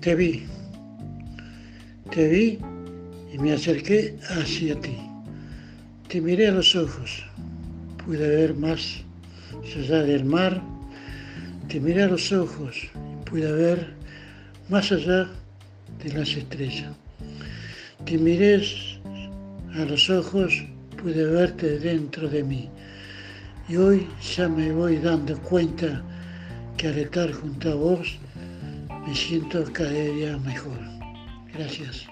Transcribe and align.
Te 0.00 0.14
vi, 0.14 0.44
te 2.10 2.26
vi 2.26 2.58
y 3.34 3.38
me 3.38 3.52
acerqué 3.52 4.16
hacia 4.30 4.80
ti. 4.80 4.96
Te 6.08 6.22
miré 6.22 6.48
a 6.48 6.52
los 6.52 6.74
ojos, 6.74 7.22
pude 8.02 8.26
ver 8.26 8.54
más 8.54 9.04
allá 9.76 10.02
del 10.04 10.24
mar. 10.24 10.62
Te 11.68 11.80
miré 11.80 12.04
a 12.04 12.08
los 12.08 12.32
ojos 12.32 12.76
y 12.84 13.28
pude 13.28 13.52
ver 13.52 13.92
más 14.70 14.90
allá 14.90 15.28
de 16.02 16.12
las 16.14 16.34
estrellas. 16.34 16.94
Te 18.06 18.16
miré 18.16 18.62
a 19.74 19.84
los 19.84 20.08
ojos, 20.08 20.64
pude 20.96 21.26
verte 21.26 21.78
dentro 21.78 22.26
de 22.26 22.42
mí. 22.42 22.70
Y 23.68 23.76
hoy 23.76 24.06
ya 24.34 24.48
me 24.48 24.72
voy 24.72 24.96
dando 24.96 25.38
cuenta 25.42 26.02
que 26.78 26.88
al 26.88 26.96
estar 26.96 27.30
junto 27.32 27.70
a 27.70 27.74
vos 27.74 28.18
me 29.06 29.14
siento 29.14 29.64
cada 29.72 29.90
día 29.90 30.36
mejor. 30.38 30.78
Gracias. 31.52 32.06